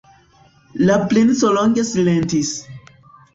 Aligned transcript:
La 0.89 0.95
princo 1.11 1.51
longe 1.59 1.85
silentis. 1.91 2.51